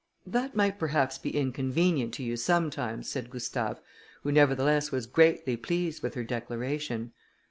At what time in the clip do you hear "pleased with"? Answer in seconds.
5.55-6.15